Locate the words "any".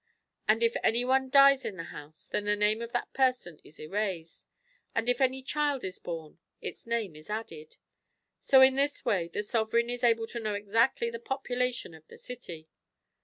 0.83-1.05, 5.21-5.43